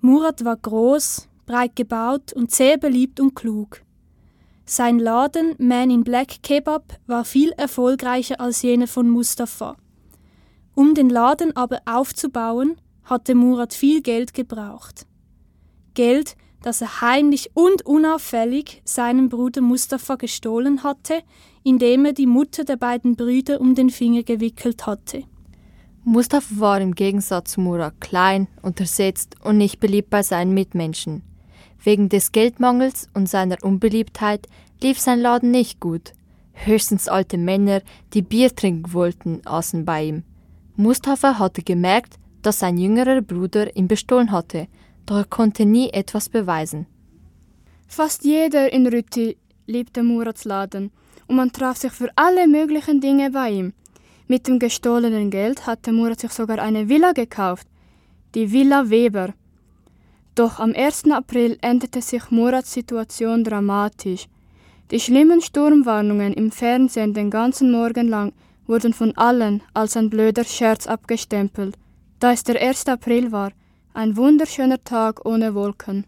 Murat 0.01 0.43
war 0.43 0.57
groß, 0.57 1.29
breit 1.45 1.75
gebaut 1.75 2.33
und 2.33 2.51
sehr 2.51 2.77
beliebt 2.77 3.19
und 3.19 3.35
klug. 3.35 3.81
Sein 4.69 4.99
Laden 4.99 5.55
Man 5.59 5.89
in 5.89 6.03
Black 6.03 6.43
Kebab 6.43 6.99
war 7.07 7.23
viel 7.23 7.51
erfolgreicher 7.51 8.41
als 8.41 8.63
jener 8.63 8.87
von 8.87 9.09
Mustafa. 9.09 9.77
Um 10.75 10.93
den 10.93 11.09
Laden 11.09 11.55
aber 11.55 11.79
aufzubauen, 11.85 12.75
hatte 13.05 13.33
Murat 13.33 13.73
viel 13.73 14.01
Geld 14.01 14.33
gebraucht. 14.33 15.07
Geld, 15.93 16.35
das 16.63 16.81
er 16.81 16.99
heimlich 16.99 17.51
und 17.53 17.85
unauffällig 17.85 18.81
seinem 18.83 19.29
Bruder 19.29 19.61
Mustafa 19.61 20.15
gestohlen 20.15 20.83
hatte, 20.83 21.23
indem 21.63 22.03
er 22.03 22.11
die 22.11 22.27
Mutter 22.27 22.65
der 22.65 22.75
beiden 22.75 23.15
Brüder 23.15 23.61
um 23.61 23.73
den 23.73 23.89
Finger 23.89 24.23
gewickelt 24.23 24.85
hatte. 24.85 25.23
Mustafa 26.03 26.59
war 26.59 26.81
im 26.81 26.93
Gegensatz 26.93 27.53
zu 27.53 27.61
Murat 27.61 28.01
klein, 28.01 28.49
untersetzt 28.61 29.37
und 29.45 29.57
nicht 29.57 29.79
beliebt 29.79 30.09
bei 30.09 30.23
seinen 30.23 30.53
Mitmenschen. 30.53 31.23
Wegen 31.83 32.09
des 32.09 32.31
Geldmangels 32.31 33.09
und 33.13 33.29
seiner 33.29 33.57
Unbeliebtheit 33.61 34.47
lief 34.81 34.99
sein 34.99 35.19
Laden 35.19 35.51
nicht 35.51 35.79
gut. 35.79 36.13
Höchstens 36.53 37.07
alte 37.07 37.37
Männer, 37.37 37.81
die 38.13 38.21
Bier 38.21 38.55
trinken 38.55 38.93
wollten, 38.93 39.41
aßen 39.45 39.85
bei 39.85 40.05
ihm. 40.05 40.23
Mustafa 40.75 41.39
hatte 41.39 41.61
gemerkt, 41.61 42.17
dass 42.41 42.59
sein 42.59 42.77
jüngerer 42.77 43.21
Bruder 43.21 43.75
ihn 43.75 43.87
bestohlen 43.87 44.31
hatte, 44.31 44.67
doch 45.05 45.17
er 45.17 45.25
konnte 45.25 45.65
nie 45.65 45.89
etwas 45.89 46.29
beweisen. 46.29 46.87
Fast 47.87 48.23
jeder 48.25 48.71
in 48.71 48.87
Rütti 48.87 49.37
liebte 49.65 50.03
Murats 50.03 50.45
Laden 50.45 50.91
und 51.27 51.35
man 51.35 51.51
traf 51.51 51.77
sich 51.77 51.91
für 51.91 52.09
alle 52.15 52.47
möglichen 52.47 53.01
Dinge 53.01 53.31
bei 53.31 53.51
ihm. 53.51 53.73
Mit 54.27 54.47
dem 54.47 54.59
gestohlenen 54.59 55.29
Geld 55.29 55.67
hatte 55.67 55.93
Murat 55.93 56.19
sich 56.19 56.31
sogar 56.31 56.59
eine 56.59 56.89
Villa 56.89 57.13
gekauft, 57.13 57.67
die 58.35 58.51
Villa 58.51 58.89
Weber. 58.89 59.33
Doch 60.37 60.59
am 60.59 60.75
1. 60.75 61.09
April 61.09 61.57
änderte 61.61 61.99
sich 61.99 62.29
Murats 62.29 62.71
Situation 62.71 63.43
dramatisch. 63.43 64.27
Die 64.91 64.99
schlimmen 64.99 65.41
Sturmwarnungen 65.41 66.31
im 66.33 66.51
Fernsehen 66.51 67.15
den 67.15 67.31
ganzen 67.31 67.71
Morgen 67.71 68.07
lang 68.07 68.33
wurden 68.67 68.93
von 68.93 69.17
allen 69.17 69.63
als 69.73 69.97
ein 69.97 70.11
blöder 70.11 70.43
Scherz 70.43 70.85
abgestempelt, 70.85 71.75
da 72.19 72.33
es 72.33 72.43
der 72.43 72.61
1. 72.61 72.87
April 72.87 73.31
war, 73.31 73.51
ein 73.95 74.15
wunderschöner 74.15 74.83
Tag 74.83 75.25
ohne 75.25 75.55
Wolken. 75.55 76.05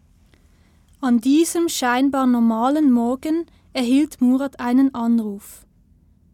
An 1.01 1.19
diesem 1.19 1.67
scheinbar 1.67 2.27
normalen 2.27 2.91
Morgen 2.91 3.47
erhielt 3.73 4.21
Murat 4.21 4.59
einen 4.59 4.93
Anruf. 4.93 5.65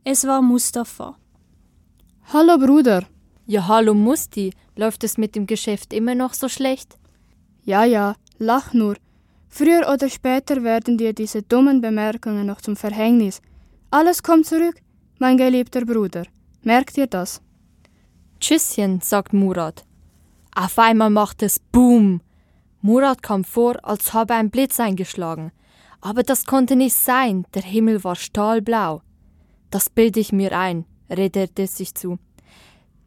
Es 0.03 0.27
war 0.27 0.41
Mustafa. 0.41 1.15
Hallo 2.33 2.57
Bruder. 2.57 3.05
Ja, 3.45 3.69
hallo 3.69 3.93
Musti, 3.93 4.51
läuft 4.75 5.05
es 5.05 5.17
mit 5.17 5.33
dem 5.33 5.47
Geschäft 5.47 5.93
immer 5.93 6.13
noch 6.13 6.33
so 6.33 6.49
schlecht? 6.49 6.97
Ja, 7.65 7.83
ja, 7.83 8.15
lach 8.37 8.73
nur. 8.73 8.95
Früher 9.49 9.91
oder 9.91 10.07
später 10.07 10.63
werden 10.63 10.97
dir 10.97 11.13
diese 11.13 11.41
dummen 11.41 11.81
Bemerkungen 11.81 12.45
noch 12.45 12.61
zum 12.61 12.75
Verhängnis. 12.75 13.41
Alles 13.89 14.21
kommt 14.21 14.45
zurück, 14.45 14.75
mein 15.17 15.37
geliebter 15.37 15.83
Bruder. 15.83 16.25
Merkt 16.61 16.95
ihr 16.97 17.07
das? 17.07 17.41
Tschüsschen, 18.39 19.01
sagt 19.01 19.33
Murat. 19.33 19.83
Auf 20.55 20.77
einmal 20.77 21.09
macht 21.09 21.41
es 21.41 21.59
Boom. 21.59 22.21
Murat 22.81 23.23
kam 23.23 23.43
vor, 23.43 23.77
als 23.81 24.13
habe 24.13 24.35
ein 24.35 24.51
Blitz 24.51 24.79
eingeschlagen. 24.79 25.51
Aber 26.01 26.21
das 26.21 26.45
konnte 26.45 26.75
nicht 26.75 26.95
sein, 26.95 27.47
der 27.55 27.63
Himmel 27.63 28.03
war 28.03 28.15
stahlblau. 28.15 29.01
Das 29.71 29.89
bilde 29.89 30.19
ich 30.19 30.31
mir 30.31 30.55
ein, 30.55 30.85
redete 31.09 31.63
er 31.63 31.67
sich 31.67 31.95
zu. 31.95 32.19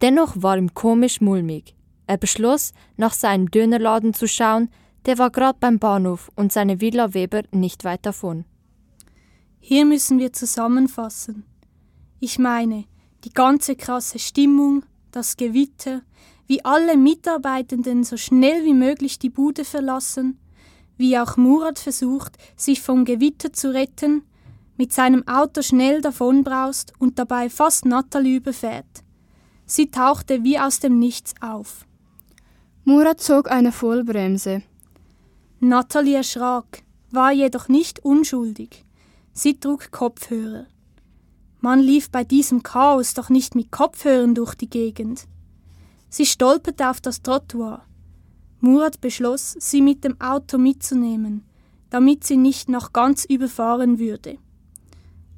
Dennoch 0.03 0.35
war 0.37 0.59
ihm 0.59 0.75
komisch 0.75 1.21
mulmig. 1.21 1.77
Er 2.09 2.17
beschloss, 2.17 2.73
nach 2.97 3.13
seinem 3.13 3.51
Dönerladen 3.51 4.15
zu 4.15 4.27
schauen, 4.27 4.71
der 5.05 5.19
war 5.19 5.29
gerade 5.29 5.59
beim 5.61 5.79
Bahnhof 5.79 6.31
und 6.37 6.51
seine 6.53 6.81
Villa 6.81 7.13
Weber 7.13 7.43
nicht 7.53 7.85
weit 7.85 8.07
davon. 8.07 8.47
Hier 9.61 9.85
müssen 9.85 10.19
wir 10.19 10.33
zusammenfassen. 10.33 11.45
Ich 12.19 12.39
meine, 12.39 12.87
die 13.25 13.33
ganze 13.33 13.77
krasse 13.77 14.19
Stimmung, 14.19 14.87
das 15.11 15.37
Gewitter, 15.37 16.01
wie 16.47 16.65
alle 16.65 16.97
Mitarbeitenden 16.97 18.05
so 18.05 18.17
schnell 18.17 18.65
wie 18.65 18.73
möglich 18.73 19.19
die 19.19 19.29
Bude 19.29 19.67
verlassen, 19.67 20.39
wie 20.97 21.19
auch 21.19 21.37
Murat 21.37 21.79
versucht, 21.79 22.39
sich 22.57 22.81
vom 22.81 23.05
Gewitter 23.05 23.53
zu 23.53 23.75
retten, 23.75 24.23
mit 24.79 24.95
seinem 24.95 25.29
Auto 25.29 25.61
schnell 25.61 26.01
davonbraust 26.01 26.95
und 26.99 27.19
dabei 27.19 27.51
fast 27.51 27.85
Natalie 27.85 28.37
überfährt. 28.37 29.05
Sie 29.67 29.91
tauchte 29.91 30.43
wie 30.43 30.59
aus 30.59 30.81
dem 30.81 30.99
Nichts 30.99 31.35
auf. 31.43 31.85
Murat 32.85 33.21
zog 33.21 33.51
eine 33.51 33.73
Vollbremse. 33.73 34.63
Natalie 35.61 36.17
erschrak, 36.17 36.83
war 37.11 37.33
jedoch 37.33 37.69
nicht 37.69 38.05
unschuldig. 38.05 38.85
Sie 39.33 39.59
trug 39.59 39.91
Kopfhörer. 39.91 40.67
Man 41.61 41.81
lief 41.81 42.11
bei 42.11 42.25
diesem 42.25 42.63
Chaos 42.63 43.15
doch 43.15 43.29
nicht 43.29 43.55
mit 43.55 43.71
Kopfhörern 43.73 44.35
durch 44.35 44.55
die 44.55 44.71
Gegend. 44.71 45.27
Sie 46.09 46.27
stolperte 46.27 46.89
auf 46.89 47.01
das 47.01 47.23
Trottoir. 47.23 47.83
Murat 48.61 49.01
beschloss, 49.01 49.57
sie 49.59 49.83
mit 49.83 50.05
dem 50.05 50.21
Auto 50.21 50.59
mitzunehmen, 50.59 51.45
damit 51.91 52.25
sie 52.25 52.37
nicht 52.37 52.69
noch 52.69 52.93
ganz 52.93 53.25
überfahren 53.25 53.99
würde. 53.99 54.39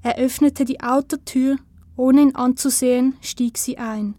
Er 0.02 0.16
öffnete 0.16 0.64
die 0.64 0.80
Autotür, 0.80 1.56
ohne 1.96 2.22
ihn 2.22 2.34
anzusehen, 2.34 3.16
stieg 3.20 3.58
sie 3.58 3.76
ein. 3.78 4.14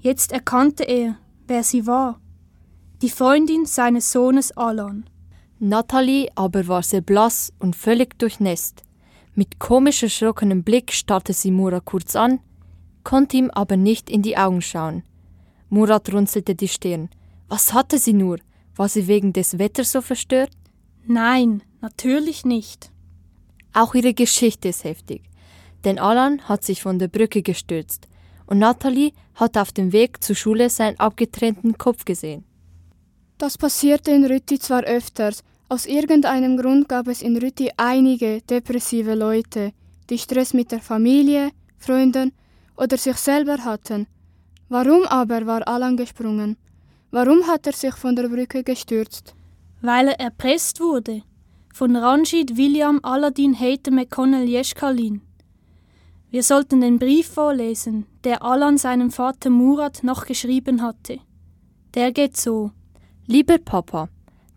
Jetzt 0.00 0.32
erkannte 0.32 0.84
er, 0.84 1.16
wer 1.46 1.62
sie 1.62 1.86
war. 1.86 2.19
Die 3.02 3.08
Freundin 3.08 3.64
seines 3.64 4.12
Sohnes 4.12 4.54
Alan. 4.58 5.08
Natalie 5.58 6.28
aber 6.34 6.68
war 6.68 6.82
sehr 6.82 7.00
blass 7.00 7.50
und 7.58 7.74
völlig 7.74 8.18
durchnässt. 8.18 8.82
Mit 9.34 9.58
komisch 9.58 10.02
erschrockenem 10.02 10.64
Blick 10.64 10.92
starrte 10.92 11.32
sie 11.32 11.50
Murat 11.50 11.86
kurz 11.86 12.14
an, 12.14 12.40
konnte 13.02 13.38
ihm 13.38 13.50
aber 13.54 13.78
nicht 13.78 14.10
in 14.10 14.20
die 14.20 14.36
Augen 14.36 14.60
schauen. 14.60 15.02
Murat 15.70 16.12
runzelte 16.12 16.54
die 16.54 16.68
Stirn. 16.68 17.08
Was 17.48 17.72
hatte 17.72 17.98
sie 17.98 18.12
nur? 18.12 18.36
War 18.76 18.90
sie 18.90 19.06
wegen 19.06 19.32
des 19.32 19.58
Wetters 19.58 19.92
so 19.92 20.02
verstört? 20.02 20.50
Nein, 21.06 21.62
natürlich 21.80 22.44
nicht. 22.44 22.92
Auch 23.72 23.94
ihre 23.94 24.12
Geschichte 24.12 24.68
ist 24.68 24.84
heftig. 24.84 25.22
Denn 25.84 25.98
Alan 25.98 26.42
hat 26.50 26.64
sich 26.64 26.82
von 26.82 26.98
der 26.98 27.08
Brücke 27.08 27.40
gestürzt 27.40 28.08
und 28.46 28.58
Natalie 28.58 29.12
hat 29.36 29.56
auf 29.56 29.72
dem 29.72 29.94
Weg 29.94 30.22
zur 30.22 30.36
Schule 30.36 30.68
seinen 30.68 31.00
abgetrennten 31.00 31.78
Kopf 31.78 32.04
gesehen. 32.04 32.44
Das 33.40 33.56
passierte 33.56 34.10
in 34.10 34.26
Rütti 34.26 34.58
zwar 34.58 34.82
öfters, 34.82 35.42
aus 35.70 35.86
irgendeinem 35.86 36.58
Grund 36.58 36.90
gab 36.90 37.08
es 37.08 37.22
in 37.22 37.38
Rütti 37.38 37.70
einige 37.78 38.42
depressive 38.42 39.14
Leute, 39.14 39.72
die 40.10 40.18
Stress 40.18 40.52
mit 40.52 40.70
der 40.72 40.80
Familie, 40.80 41.50
Freunden 41.78 42.32
oder 42.76 42.98
sich 42.98 43.16
selber 43.16 43.56
hatten. 43.64 44.06
Warum 44.68 45.04
aber 45.04 45.46
war 45.46 45.66
Alan 45.66 45.96
gesprungen? 45.96 46.58
Warum 47.12 47.46
hat 47.46 47.66
er 47.66 47.72
sich 47.72 47.94
von 47.94 48.14
der 48.14 48.28
Brücke 48.28 48.62
gestürzt? 48.62 49.34
Weil 49.80 50.08
er 50.08 50.20
erpresst 50.20 50.78
wurde. 50.78 51.22
Von 51.72 51.96
Ranjit 51.96 52.58
William 52.58 53.00
Aladdin 53.02 53.58
Hater 53.58 53.90
McConnell 53.90 54.50
Jeschkalin. 54.50 55.22
Wir 56.30 56.42
sollten 56.42 56.82
den 56.82 56.98
Brief 56.98 57.28
vorlesen, 57.28 58.04
der 58.22 58.42
Alan 58.42 58.76
seinem 58.76 59.10
Vater 59.10 59.48
Murat 59.48 60.04
noch 60.04 60.26
geschrieben 60.26 60.82
hatte. 60.82 61.20
Der 61.94 62.12
geht 62.12 62.36
so. 62.36 62.72
Lieber 63.30 63.58
Papa, 63.58 64.08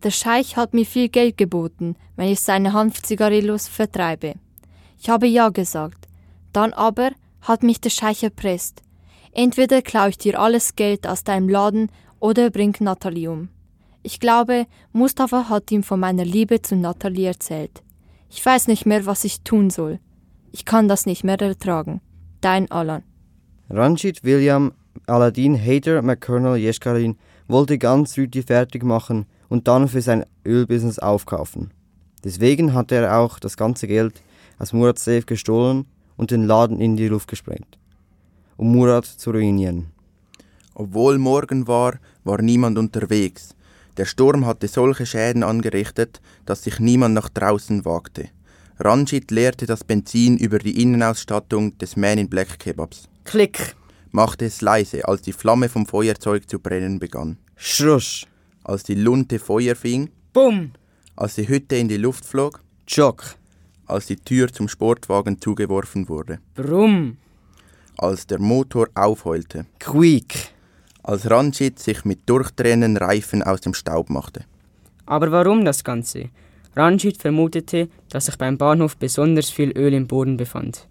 der 0.01 0.09
Scheich 0.09 0.57
hat 0.57 0.73
mir 0.73 0.87
viel 0.87 1.07
Geld 1.07 1.37
geboten, 1.37 1.95
wenn 2.15 2.29
ich 2.29 2.39
seine 2.39 2.73
Hanfzigarillos 2.73 3.67
vertreibe. 3.67 4.33
Ich 4.99 5.09
habe 5.09 5.27
ja 5.27 5.49
gesagt. 5.49 6.07
Dann 6.53 6.73
aber 6.73 7.11
hat 7.41 7.61
mich 7.61 7.81
der 7.81 7.91
Scheich 7.91 8.23
erpresst. 8.23 8.81
Entweder 9.31 9.83
klaue 9.83 10.09
ich 10.09 10.17
dir 10.17 10.39
alles 10.39 10.75
Geld 10.75 11.05
aus 11.05 11.23
deinem 11.23 11.49
Laden 11.49 11.91
oder 12.19 12.49
bring 12.49 12.75
Natalie 12.79 13.29
um. 13.29 13.49
Ich 14.01 14.19
glaube, 14.19 14.65
Mustafa 14.91 15.49
hat 15.49 15.69
ihm 15.69 15.83
von 15.83 15.99
meiner 15.99 16.25
Liebe 16.25 16.63
zu 16.63 16.75
Natalie 16.75 17.27
erzählt. 17.27 17.83
Ich 18.31 18.43
weiß 18.43 18.67
nicht 18.69 18.87
mehr, 18.87 19.05
was 19.05 19.23
ich 19.23 19.43
tun 19.43 19.69
soll. 19.69 19.99
Ich 20.51 20.65
kann 20.65 20.87
das 20.87 21.05
nicht 21.05 21.23
mehr 21.23 21.39
ertragen. 21.39 22.01
Dein 22.41 22.71
Alan. 22.71 23.03
Ranjit 23.69 24.23
William 24.23 24.73
Aladdin 25.05 25.63
Hader 25.63 26.01
McConnell 26.01 26.55
Jeschkarin 26.55 27.17
wollte 27.47 27.77
ganz 27.77 28.17
Rüti 28.17 28.43
fertig 28.43 28.83
machen 28.83 29.25
und 29.49 29.67
dann 29.67 29.87
für 29.87 30.01
sein 30.01 30.25
Ölbusiness 30.45 30.99
aufkaufen. 30.99 31.71
Deswegen 32.23 32.73
hat 32.73 32.91
er 32.91 33.17
auch 33.17 33.39
das 33.39 33.57
ganze 33.57 33.87
Geld 33.87 34.21
aus 34.57 34.73
Murats 34.73 35.03
Safe 35.03 35.23
gestohlen 35.23 35.85
und 36.15 36.31
den 36.31 36.45
Laden 36.45 36.79
in 36.79 36.95
die 36.95 37.07
Luft 37.07 37.27
gesprengt, 37.27 37.77
um 38.57 38.71
Murat 38.71 39.05
zu 39.05 39.31
ruinieren. 39.31 39.87
Obwohl 40.73 41.17
Morgen 41.17 41.67
war, 41.67 41.99
war 42.23 42.41
niemand 42.41 42.77
unterwegs. 42.77 43.55
Der 43.97 44.05
Sturm 44.05 44.45
hatte 44.45 44.67
solche 44.67 45.05
Schäden 45.05 45.43
angerichtet, 45.43 46.19
dass 46.45 46.63
sich 46.63 46.79
niemand 46.79 47.13
nach 47.13 47.29
draußen 47.29 47.85
wagte. 47.85 48.29
Ranjit 48.79 49.29
leerte 49.29 49.67
das 49.67 49.83
Benzin 49.83 50.37
über 50.37 50.57
die 50.57 50.81
Innenausstattung 50.81 51.77
des 51.77 51.95
Man 51.95 52.17
in 52.17 52.29
Black 52.29 52.57
Kebabs. 52.57 53.07
Klick! 53.23 53.75
Machte 54.15 54.45
es 54.45 54.61
leise, 54.61 55.07
als 55.07 55.23
die 55.23 55.33
Flamme 55.33 55.69
vom 55.69 55.87
Feuerzeug 55.87 56.47
zu 56.47 56.59
brennen 56.59 56.99
begann. 56.99 57.37
Schrusch! 57.55 58.27
Als 58.63 58.83
die 58.83 58.93
Lunte 58.93 59.39
Feuer 59.39 59.75
fing. 59.75 60.11
Bumm! 60.33 60.73
Als 61.15 61.33
die 61.33 61.47
Hütte 61.47 61.77
in 61.77 61.87
die 61.87 61.97
Luft 61.97 62.23
flog. 62.23 62.61
Schock! 62.85 63.23
Als 63.87 64.05
die 64.05 64.17
Tür 64.17 64.53
zum 64.53 64.67
Sportwagen 64.67 65.41
zugeworfen 65.41 66.07
wurde. 66.09 66.37
Brumm! 66.53 67.17
Als 67.97 68.27
der 68.27 68.39
Motor 68.39 68.87
aufheulte. 68.93 69.65
Quiek! 69.79 70.53
Als 71.01 71.27
Ranjit 71.27 71.79
sich 71.79 72.05
mit 72.05 72.29
durchtrennen 72.29 72.97
Reifen 72.97 73.41
aus 73.41 73.61
dem 73.61 73.73
Staub 73.73 74.11
machte. 74.11 74.45
Aber 75.07 75.31
warum 75.31 75.65
das 75.65 75.83
Ganze? 75.83 76.29
Ranjit 76.75 77.17
vermutete, 77.17 77.89
dass 78.09 78.27
sich 78.27 78.37
beim 78.37 78.59
Bahnhof 78.59 78.95
besonders 78.95 79.49
viel 79.49 79.71
Öl 79.75 79.91
im 79.95 80.05
Boden 80.05 80.37
befand. 80.37 80.87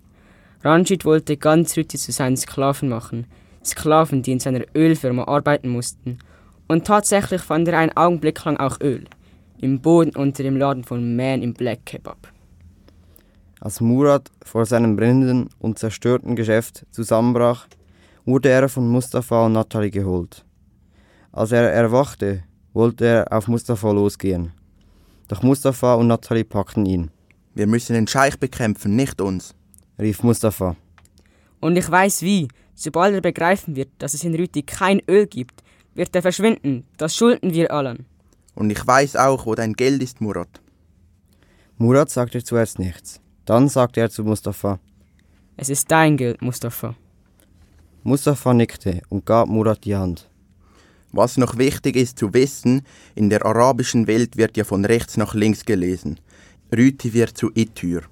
Ranjit 0.65 1.05
wollte 1.05 1.37
ganz 1.37 1.77
Rütti 1.77 1.99
zu 1.99 2.13
seinen 2.13 2.37
Sklaven 2.37 2.89
machen, 2.89 3.27
Sklaven, 3.65 4.23
die 4.23 4.33
in 4.33 4.41
seiner 4.41 4.65
Ölfirma 4.75 5.25
arbeiten 5.25 5.69
mussten. 5.69 6.19
Und 6.69 6.87
tatsächlich 6.87 7.43
fand 7.43 7.69
er 7.69 7.79
einen 7.79 7.97
Augenblick 7.97 8.45
lang 8.45 8.57
auch 8.59 8.81
Öl, 8.81 9.05
im 9.59 9.81
Boden 9.81 10.15
unter 10.17 10.43
dem 10.43 10.57
Laden 10.57 10.85
von 10.85 11.17
Man 11.17 11.43
im 11.43 11.55
Black 11.55 11.85
Kebab. 11.85 12.29
Als 13.61 13.81
Murat 13.81 14.31
vor 14.45 14.65
seinem 14.67 14.97
brennenden 14.97 15.49
und 15.59 15.79
zerstörten 15.79 16.37
Geschäft 16.37 16.87
zusammenbrach, 16.91 17.67
wurde 18.25 18.49
er 18.49 18.69
von 18.69 18.89
Mustafa 18.89 19.47
und 19.47 19.53
Natalie 19.53 19.91
geholt. 19.91 20.45
Als 21.33 21.53
er 21.53 21.73
erwachte, 21.73 22.45
wollte 22.73 23.07
er 23.07 23.33
auf 23.33 23.49
Mustafa 23.49 23.91
losgehen. 23.91 24.53
Doch 25.29 25.43
Mustafa 25.43 25.95
und 25.95 26.07
Natalie 26.07 26.45
packten 26.45 26.87
ihn. 26.87 27.11
Wir 27.55 27.67
müssen 27.67 27.95
den 27.95 28.07
Scheich 28.07 28.39
bekämpfen, 28.39 28.97
nicht 28.97 29.21
uns, 29.21 29.55
rief 30.03 30.23
Mustafa. 30.23 30.77
Und 31.61 31.77
ich 31.77 31.91
weiß 31.91 32.23
wie. 32.23 32.49
Sobald 32.75 33.15
er 33.15 33.21
begreifen 33.21 33.77
wird, 33.77 33.91
dass 33.99 34.15
es 34.15 34.25
in 34.25 34.35
Rüti 34.35 34.63
kein 34.63 35.01
Öl 35.09 35.27
gibt, 35.27 35.63
wird 35.95 36.15
er 36.17 36.23
verschwinden. 36.23 36.85
Das 36.97 37.15
schulden 37.15 37.53
wir 37.53 37.71
allen. 37.71 38.07
Und 38.55 38.71
ich 38.71 38.85
weiß 38.87 39.17
auch, 39.17 39.47
wo 39.47 39.55
dein 39.55 39.75
Geld 39.75 40.03
ist, 40.03 40.21
Murat. 40.21 40.61
Murat 41.77 42.11
sagte 42.11 42.43
zuerst 42.43 42.79
nichts. 42.79 43.21
Dann 43.45 43.69
sagte 43.69 44.01
er 44.01 44.11
zu 44.11 44.25
Mustafa: 44.25 44.79
Es 45.57 45.69
ist 45.69 45.91
dein 45.91 46.17
Geld, 46.17 46.43
Mustafa. 46.43 46.95
Mustafa 48.03 48.53
nickte 48.55 49.03
und 49.09 49.27
gab 49.27 49.49
Murat 49.49 49.85
die 49.85 49.95
Hand. 49.95 50.29
Was 51.13 51.37
noch 51.37 51.59
wichtig 51.59 51.97
ist 51.97 52.19
zu 52.19 52.33
wissen, 52.33 52.83
in 53.15 53.29
der 53.29 53.45
arabischen 53.45 54.07
Welt 54.07 54.37
wird 54.37 54.57
ja 54.57 54.65
von 54.65 54.85
rechts 54.85 55.17
nach 55.17 55.35
links 55.35 55.65
gelesen. 55.65 56.19
Rüti 56.75 57.13
wird 57.13 57.37
zu 57.37 57.51
Itür. 57.55 58.03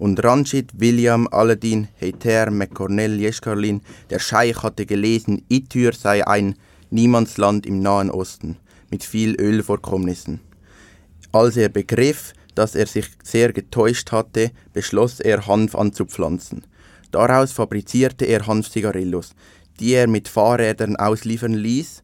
Und 0.00 0.24
Ranjit 0.24 0.80
William 0.80 1.28
Aladdin 1.30 1.88
Heiter 2.00 2.50
McCornell 2.50 3.20
Jeschkarlin, 3.20 3.82
der 4.08 4.18
Scheich 4.18 4.62
hatte 4.62 4.86
gelesen, 4.86 5.44
Itür 5.48 5.92
sei 5.92 6.26
ein 6.26 6.54
Niemandsland 6.88 7.66
im 7.66 7.80
Nahen 7.80 8.10
Osten 8.10 8.56
mit 8.90 9.04
viel 9.04 9.38
Ölvorkommnissen. 9.38 10.40
Als 11.32 11.58
er 11.58 11.68
begriff, 11.68 12.32
dass 12.54 12.76
er 12.76 12.86
sich 12.86 13.10
sehr 13.22 13.52
getäuscht 13.52 14.10
hatte, 14.10 14.52
beschloss 14.72 15.20
er, 15.20 15.46
Hanf 15.46 15.74
anzupflanzen. 15.74 16.64
Daraus 17.10 17.52
fabrizierte 17.52 18.24
er 18.24 18.46
Hanfzigarillos, 18.46 19.34
die 19.80 19.92
er 19.92 20.08
mit 20.08 20.28
Fahrrädern 20.28 20.96
ausliefern 20.96 21.52
ließ, 21.52 22.02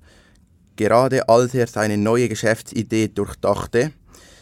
gerade 0.76 1.30
als 1.30 1.54
er 1.54 1.66
seine 1.66 1.96
neue 1.96 2.28
Geschäftsidee 2.28 3.08
durchdachte, 3.08 3.92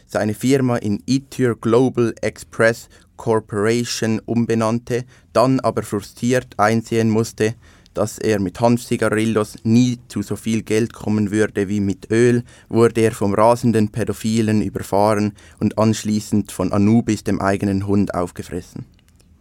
seine 0.06 0.34
Firma 0.34 0.76
in 0.76 1.02
Ityr 1.06 1.54
Global 1.56 2.14
Express 2.20 2.88
Corporation 3.16 4.20
umbenannte, 4.24 5.05
dann 5.33 5.61
aber 5.61 5.83
frustriert 5.83 6.59
einsehen 6.59 7.11
musste, 7.11 7.55
dass 7.94 8.18
er 8.18 8.40
mit 8.40 8.61
Hanfzigarillos 8.61 9.57
nie 9.62 9.98
zu 10.09 10.22
so 10.22 10.37
viel 10.37 10.62
Geld 10.62 10.92
kommen 10.92 11.31
würde 11.31 11.68
wie 11.68 11.81
mit 11.81 12.11
Öl, 12.11 12.42
wurde 12.68 13.00
er 13.00 13.12
vom 13.12 13.35
rasenden 13.35 13.90
Pädophilen 13.90 14.62
überfahren 14.62 15.33
und 15.61 15.79
anschließend 15.79 16.53
von 16.53 16.72
Anubis, 16.72 17.24
dem 17.24 17.40
eigenen 17.40 17.87
Hund, 17.87 18.14
aufgefressen. 18.14 18.85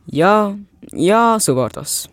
Ja, 0.06 0.56
ja, 0.92 1.40
so 1.40 1.56
war 1.56 1.70
das. 1.70 2.10